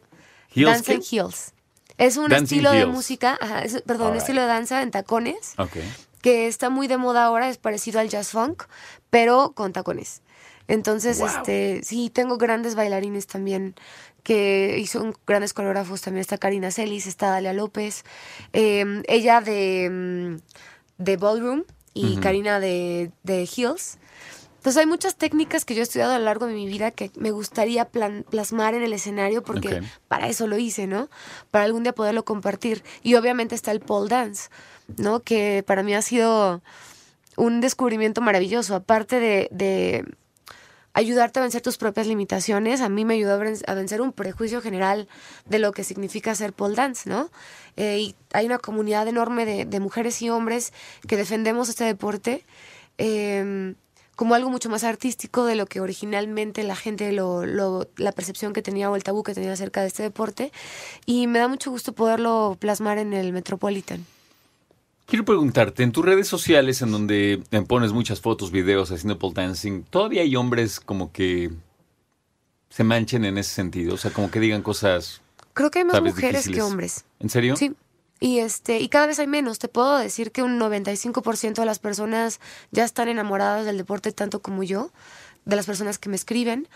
¿Heels 0.55 0.71
Dance 0.85 0.93
en 0.93 1.01
heels. 1.11 1.53
Es 1.97 2.17
un 2.17 2.29
Dancing 2.29 2.43
estilo 2.59 2.71
de 2.71 2.85
música, 2.85 3.37
ajá, 3.41 3.63
es- 3.63 3.81
perdón, 3.81 4.11
un 4.11 4.17
estilo 4.17 4.41
de 4.41 4.47
danza 4.47 4.81
en 4.83 4.91
tacones 4.91 5.53
Ok. 5.57 5.77
que 6.21 6.47
está 6.47 6.69
muy 6.69 6.87
de 6.87 6.97
moda 6.97 7.25
ahora, 7.25 7.49
es 7.49 7.57
parecido 7.57 7.99
al 7.99 8.09
jazz 8.09 8.29
funk, 8.29 8.63
pero 9.09 9.51
con 9.55 9.73
tacones. 9.73 10.21
Entonces, 10.67 11.17
Wow. 11.17 11.27
este, 11.27 11.81
sí, 11.83 12.11
tengo 12.11 12.37
grandes 12.37 12.75
bailarines 12.75 13.25
también 13.25 13.73
que 14.21 14.85
son 14.87 15.15
grandes 15.25 15.53
coreógrafos. 15.53 16.01
También 16.01 16.21
está 16.21 16.37
Karina 16.37 16.69
Celis, 16.69 17.07
está 17.07 17.31
Dalia 17.31 17.53
López, 17.53 18.05
eh, 18.53 19.01
ella 19.07 19.41
de, 19.41 19.89
mm, 19.89 21.03
de 21.03 21.17
Ballroom 21.17 21.63
y 21.93 22.17
Karina 22.17 22.59
de, 22.59 23.11
de 23.23 23.43
Heels. 23.43 23.97
Entonces 24.57 24.77
hay 24.81 24.85
muchas 24.85 25.15
técnicas 25.15 25.63
que 25.63 25.73
yo 25.73 25.79
he 25.79 25.83
estudiado 25.83 26.13
a 26.13 26.19
lo 26.19 26.25
largo 26.25 26.45
de 26.45 26.53
mi 26.53 26.67
vida 26.67 26.91
que 26.91 27.11
me 27.15 27.31
gustaría 27.31 27.85
plan- 27.85 28.25
plasmar 28.29 28.73
en 28.73 28.83
el 28.83 28.91
escenario 28.91 29.41
porque 29.41 29.81
para 30.09 30.27
eso 30.27 30.47
lo 30.47 30.57
hice, 30.57 30.85
¿no? 30.85 31.09
Para 31.49 31.63
algún 31.63 31.83
día 31.83 31.93
poderlo 31.95 32.25
compartir. 32.25 32.83
Y 33.01 33.15
obviamente 33.15 33.55
está 33.55 33.71
el 33.71 33.79
pole 33.79 34.09
dance, 34.09 34.49
¿no? 34.97 35.21
Que 35.21 35.63
para 35.65 35.81
mí 35.81 35.93
ha 35.93 36.01
sido 36.01 36.61
un 37.37 37.61
descubrimiento 37.61 38.19
maravilloso. 38.19 38.75
Aparte 38.75 39.21
de, 39.21 39.47
de 39.51 40.03
ayudarte 40.93 41.39
a 41.39 41.41
vencer 41.43 41.61
tus 41.61 41.77
propias 41.77 42.07
limitaciones, 42.07 42.81
a 42.81 42.89
mí 42.89 43.05
me 43.05 43.13
ayudó 43.15 43.33
a 43.33 43.37
ven- 43.37 43.57
a 43.67 43.73
vencer 43.73 44.01
un 44.01 44.11
prejuicio 44.11 44.61
general 44.61 45.07
de 45.45 45.59
lo 45.59 45.71
que 45.71 45.83
significa 45.83 46.31
hacer 46.31 46.51
pole 46.53 46.75
dance, 46.75 47.09
¿no? 47.09 47.29
Eh, 47.77 47.99
y 47.99 48.15
hay 48.33 48.45
una 48.45 48.57
comunidad 48.59 49.07
enorme 49.07 49.45
de, 49.45 49.79
mujeres 49.79 50.21
y 50.21 50.29
hombres 50.29 50.73
que 51.07 51.15
defendemos 51.17 51.69
este 51.69 51.83
deporte. 51.85 52.43
eh, 52.97 53.73
como 54.15 54.35
algo 54.35 54.49
mucho 54.49 54.67
más 54.69 54.83
artístico 54.83 55.45
de 55.45 55.55
lo 55.55 55.65
que 55.65 55.79
originalmente 55.79 56.63
la 56.63 56.75
gente, 56.75 57.13
lo, 57.13 57.45
lo- 57.45 57.87
la 57.95 58.11
percepción 58.11 58.51
que 58.51 58.61
tenía 58.61 58.91
o 58.91 58.97
el 58.97 59.03
tabú 59.03 59.23
que 59.23 59.33
tenía 59.33 59.53
acerca 59.53 59.79
de 59.79 59.87
este 59.87 60.03
deporte. 60.03 60.51
Y 61.05 61.27
me 61.27 61.39
da 61.39 61.47
mucho 61.47 61.71
gusto 61.71 61.93
poderlo 61.93 62.57
plasmar 62.59 62.97
en 62.97 63.13
el 63.13 63.31
Metropolitan. 63.31 64.05
Quiero 65.09 65.25
preguntarte, 65.25 65.83
en 65.83 65.91
tus 65.91 66.05
redes 66.05 66.27
sociales 66.27 66.81
en 66.81 66.91
donde 66.91 67.41
pones 67.67 67.91
muchas 67.93 68.21
fotos, 68.21 68.51
videos 68.51 68.91
haciendo 68.91 69.17
pole 69.17 69.33
dancing, 69.33 69.83
¿todavía 69.89 70.21
hay 70.21 70.35
hombres 70.35 70.79
como 70.79 71.11
que 71.11 71.51
se 72.69 72.83
manchen 72.83 73.25
en 73.25 73.39
ese 73.39 73.55
sentido? 73.55 73.95
O 73.95 73.97
sea, 73.97 74.11
como 74.11 74.29
que 74.29 74.39
digan 74.39 74.61
cosas, 74.61 75.21
Creo 75.53 75.71
que 75.71 75.79
hay 75.79 75.85
más 75.85 75.97
¿sabes? 75.97 76.15
mujeres 76.15 76.47
que 76.47 76.61
hombres. 76.61 77.05
¿En 77.19 77.29
serio? 77.29 77.55
Sí. 77.57 77.73
Y 78.21 78.39
este, 78.39 78.79
y 78.79 78.87
cada 78.89 79.07
vez 79.07 79.19
hay 79.19 79.27
menos. 79.27 79.59
Te 79.59 79.67
puedo 79.67 79.97
decir 79.97 80.31
que 80.31 80.43
un 80.43 80.59
95% 80.59 81.55
de 81.55 81.65
las 81.65 81.79
personas 81.79 82.39
ya 82.71 82.83
están 82.83 83.07
enamoradas 83.07 83.65
del 83.65 83.77
deporte 83.77 84.11
tanto 84.11 84.41
como 84.41 84.63
yo, 84.63 84.91
de 85.45 85.55
las 85.55 85.65
personas 85.65 85.97
que 85.97 86.09
me 86.09 86.15
escriben, 86.15 86.67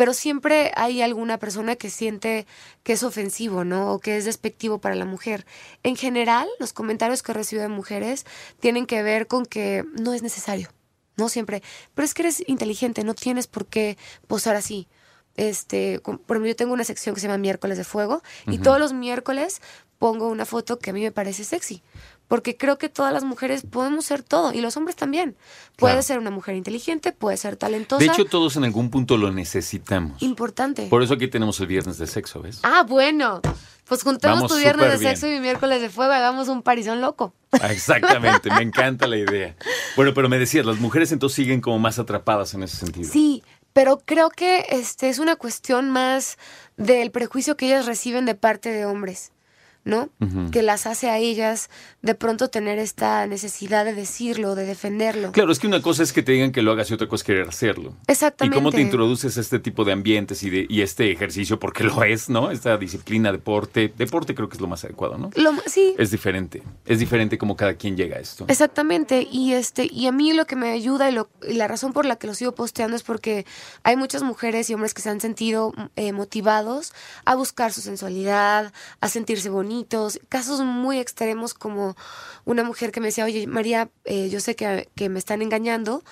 pero 0.00 0.14
siempre 0.14 0.72
hay 0.76 1.02
alguna 1.02 1.36
persona 1.36 1.76
que 1.76 1.90
siente 1.90 2.46
que 2.84 2.94
es 2.94 3.02
ofensivo, 3.02 3.64
¿no? 3.64 3.92
O 3.92 3.98
que 3.98 4.16
es 4.16 4.24
despectivo 4.24 4.78
para 4.78 4.94
la 4.94 5.04
mujer. 5.04 5.44
En 5.82 5.94
general, 5.94 6.48
los 6.58 6.72
comentarios 6.72 7.22
que 7.22 7.34
recibo 7.34 7.60
de 7.60 7.68
mujeres 7.68 8.24
tienen 8.60 8.86
que 8.86 9.02
ver 9.02 9.26
con 9.26 9.44
que 9.44 9.84
no 10.00 10.14
es 10.14 10.22
necesario. 10.22 10.70
No 11.18 11.28
siempre, 11.28 11.62
pero 11.92 12.06
es 12.06 12.14
que 12.14 12.22
eres 12.22 12.42
inteligente, 12.46 13.04
no 13.04 13.12
tienes 13.12 13.46
por 13.46 13.66
qué 13.66 13.98
posar 14.26 14.56
así 14.56 14.88
este, 15.36 16.00
por 16.00 16.14
ejemplo, 16.14 16.46
yo 16.46 16.56
tengo 16.56 16.72
una 16.72 16.84
sección 16.84 17.14
que 17.14 17.20
se 17.20 17.26
llama 17.26 17.38
Miércoles 17.38 17.78
de 17.78 17.84
Fuego 17.84 18.22
y 18.46 18.58
todos 18.58 18.78
los 18.78 18.92
miércoles 18.92 19.60
pongo 19.98 20.28
una 20.28 20.44
foto 20.44 20.78
que 20.78 20.90
a 20.90 20.92
mí 20.92 21.02
me 21.02 21.12
parece 21.12 21.44
sexy. 21.44 21.82
Porque 22.30 22.56
creo 22.56 22.78
que 22.78 22.88
todas 22.88 23.12
las 23.12 23.24
mujeres 23.24 23.64
podemos 23.68 24.04
ser 24.04 24.22
todo 24.22 24.52
y 24.52 24.60
los 24.60 24.76
hombres 24.76 24.94
también. 24.94 25.34
Puede 25.76 25.94
Claro. 25.94 26.02
ser 26.02 26.18
una 26.20 26.30
mujer 26.30 26.54
inteligente, 26.54 27.10
puede 27.10 27.36
ser 27.36 27.56
talentosa. 27.56 27.98
De 27.98 28.06
hecho, 28.06 28.24
todos 28.24 28.54
en 28.54 28.62
algún 28.62 28.88
punto 28.88 29.16
lo 29.16 29.32
necesitamos. 29.32 30.22
importante. 30.22 30.86
Por 30.86 31.02
eso 31.02 31.14
aquí 31.14 31.26
tenemos 31.26 31.58
el 31.58 31.66
viernes 31.66 31.98
de 31.98 32.06
sexo, 32.06 32.40
¿ves? 32.40 32.60
Ah, 32.62 32.84
bueno. 32.88 33.40
Pues 33.88 34.04
juntemos 34.04 34.36
Vamos 34.42 34.52
tu 34.52 34.58
viernes 34.58 34.92
de 34.92 34.98
bien. 34.98 35.10
sexo 35.10 35.26
y 35.26 35.30
mi 35.32 35.40
miércoles 35.40 35.80
de 35.82 35.90
fuego, 35.90 36.12
hagamos 36.12 36.46
un 36.46 36.62
parizón 36.62 37.00
loco. 37.00 37.34
Ah, 37.60 37.72
Exactamente, 37.72 38.48
me 38.54 38.62
encanta 38.62 39.08
la 39.08 39.16
idea. 39.16 39.56
Bueno, 39.96 40.14
pero 40.14 40.28
me 40.28 40.38
decías, 40.38 40.64
las 40.64 40.78
mujeres 40.78 41.10
entonces 41.10 41.34
siguen 41.34 41.60
como 41.60 41.80
más 41.80 41.98
atrapadas 41.98 42.54
en 42.54 42.62
ese 42.62 42.76
sentido. 42.76 43.10
Sí, 43.10 43.42
pero 43.72 43.98
creo 44.06 44.30
que 44.30 44.66
este 44.70 45.08
es 45.08 45.18
una 45.18 45.34
cuestión 45.34 45.90
más 45.90 46.38
del 46.76 47.10
prejuicio 47.10 47.56
que 47.56 47.66
ellas 47.66 47.86
reciben 47.86 48.24
de 48.24 48.36
parte 48.36 48.70
de 48.70 48.86
hombres, 48.86 49.32
¿no? 49.84 50.10
Que 50.52 50.62
las 50.62 50.86
hace 50.86 51.08
a 51.10 51.18
ellas 51.18 51.70
de 52.02 52.14
pronto 52.14 52.48
tener 52.48 52.78
esta 52.78 53.26
necesidad 53.26 53.84
de 53.84 53.94
decirlo, 53.94 54.54
de 54.54 54.64
defenderlo. 54.66 55.32
Claro, 55.32 55.50
es 55.52 55.58
que 55.58 55.66
una 55.66 55.80
cosa 55.82 56.02
es 56.02 56.12
que 56.12 56.22
te 56.22 56.32
digan 56.32 56.52
que 56.52 56.62
lo 56.62 56.72
hagas 56.72 56.90
y 56.90 56.94
otra 56.94 57.08
cosa 57.08 57.22
es 57.22 57.26
querer 57.26 57.48
hacerlo. 57.48 57.94
Exactamente. 58.06 58.56
¿Y 58.56 58.58
cómo 58.60 58.70
te 58.72 58.80
introduces 58.80 59.36
a 59.36 59.40
este 59.40 59.58
tipo 59.58 59.84
de 59.84 59.92
ambientes 59.92 60.42
y, 60.42 60.50
de, 60.50 60.66
y 60.68 60.82
este 60.82 61.10
ejercicio? 61.10 61.58
Porque 61.58 61.84
lo 61.84 62.02
es, 62.04 62.28
¿no? 62.28 62.50
Esta 62.50 62.76
disciplina, 62.76 63.32
deporte. 63.32 63.92
Deporte 63.96 64.34
creo 64.34 64.48
que 64.48 64.56
es 64.56 64.60
lo 64.60 64.66
más 64.68 64.84
adecuado, 64.84 65.16
¿no? 65.18 65.30
Lo- 65.34 65.54
sí, 65.66 65.94
Es 65.98 66.10
diferente. 66.10 66.62
Es 66.84 66.98
diferente 66.98 67.38
como 67.38 67.56
cada 67.56 67.74
quien 67.74 67.96
llega 67.96 68.16
a 68.16 68.20
esto. 68.20 68.44
Exactamente, 68.48 69.26
y 69.30 69.52
este, 69.54 69.88
y 69.90 70.06
a 70.06 70.12
mí 70.12 70.32
lo 70.32 70.46
que 70.46 70.56
me 70.56 70.70
ayuda 70.70 71.08
y, 71.10 71.14
lo- 71.14 71.28
y 71.48 71.54
la 71.54 71.68
razón 71.68 71.92
por 71.92 72.04
la 72.06 72.16
que 72.16 72.26
lo 72.26 72.34
sigo 72.34 72.52
posteando 72.54 72.96
es 72.96 73.02
porque 73.02 73.46
hay 73.82 73.96
muchas 73.96 74.22
mujeres 74.22 74.68
y 74.70 74.74
hombres 74.74 74.94
que 74.94 75.02
se 75.02 75.08
han 75.10 75.20
sentido 75.20 75.72
eh, 75.96 76.12
motivados 76.12 76.92
a 77.24 77.34
buscar 77.34 77.72
su 77.72 77.80
sensualidad, 77.80 78.72
a 79.00 79.08
sentirse 79.08 79.48
bonitos, 79.48 79.69
casos 80.28 80.60
muy 80.60 80.98
extremos 80.98 81.54
como 81.54 81.96
una 82.44 82.64
mujer 82.64 82.92
que 82.92 83.00
me 83.00 83.08
decía, 83.08 83.24
oye 83.24 83.46
María, 83.46 83.90
eh, 84.04 84.28
yo 84.28 84.40
sé 84.40 84.56
que, 84.56 84.88
que 84.94 85.08
me 85.08 85.18
están 85.18 85.42
engañando, 85.42 86.02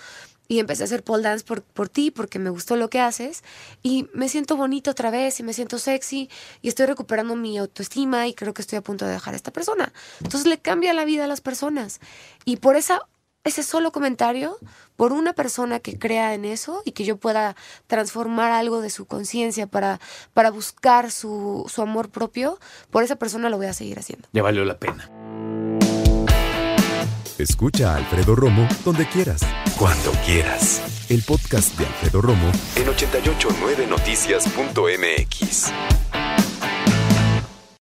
y 0.48 0.58
empecé 0.60 0.82
a 0.82 0.86
hacer 0.86 1.04
pole 1.04 1.22
dance 1.22 1.44
por, 1.44 1.62
por 1.62 1.90
ti, 1.90 2.10
porque 2.10 2.38
me 2.38 2.48
gustó 2.48 2.74
lo 2.76 2.88
que 2.88 3.00
haces. 3.00 3.44
Y 3.82 4.08
me 4.14 4.30
siento 4.30 4.56
bonito 4.56 4.90
otra 4.90 5.10
vez 5.10 5.38
y 5.40 5.42
me 5.42 5.52
siento 5.52 5.78
sexy 5.78 6.30
y 6.62 6.68
estoy 6.68 6.86
recuperando 6.86 7.36
mi 7.36 7.58
autoestima 7.58 8.26
y 8.26 8.34
creo 8.34 8.54
que 8.54 8.62
estoy 8.62 8.78
a 8.78 8.82
punto 8.82 9.04
de 9.04 9.12
dejar 9.12 9.34
a 9.34 9.36
esta 9.36 9.52
persona. 9.52 9.92
Entonces 10.22 10.48
le 10.48 10.58
cambia 10.58 10.94
la 10.94 11.04
vida 11.04 11.24
a 11.24 11.26
las 11.26 11.42
personas. 11.42 12.00
Y 12.46 12.56
por 12.56 12.76
esa, 12.76 13.02
ese 13.48 13.62
solo 13.62 13.92
comentario, 13.92 14.56
por 14.96 15.12
una 15.12 15.32
persona 15.32 15.80
que 15.80 15.98
crea 15.98 16.34
en 16.34 16.44
eso 16.44 16.82
y 16.84 16.92
que 16.92 17.04
yo 17.04 17.16
pueda 17.16 17.56
transformar 17.86 18.52
algo 18.52 18.80
de 18.80 18.90
su 18.90 19.06
conciencia 19.06 19.66
para, 19.66 20.00
para 20.34 20.50
buscar 20.50 21.10
su, 21.10 21.64
su 21.68 21.82
amor 21.82 22.10
propio, 22.10 22.58
por 22.90 23.02
esa 23.02 23.16
persona 23.16 23.48
lo 23.48 23.56
voy 23.56 23.66
a 23.66 23.72
seguir 23.72 23.98
haciendo. 23.98 24.28
Ya 24.32 24.42
valió 24.42 24.64
la 24.64 24.78
pena. 24.78 25.10
Escucha 27.38 27.94
a 27.94 27.96
Alfredo 27.96 28.34
Romo 28.34 28.66
donde 28.84 29.08
quieras. 29.08 29.40
Cuando 29.78 30.10
quieras. 30.26 31.06
El 31.08 31.22
podcast 31.22 31.78
de 31.78 31.86
Alfredo 31.86 32.20
Romo 32.20 32.50
en 32.74 32.88
889noticias.mx. 32.88 35.72